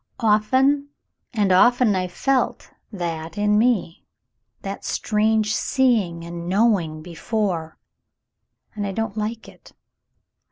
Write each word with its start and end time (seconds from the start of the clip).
"Often 0.23 0.89
and 1.31 1.51
often 1.51 1.95
I've 1.95 2.11
felt 2.11 2.71
that 2.91 3.37
in 3.37 3.59
me— 3.59 4.03
that 4.63 4.83
strange 4.83 5.53
seeing 5.53 6.23
and 6.23 6.49
knowing 6.49 7.03
before, 7.03 7.77
and 8.73 8.87
I 8.87 8.93
don't 8.93 9.15
like 9.15 9.47
it. 9.47 9.73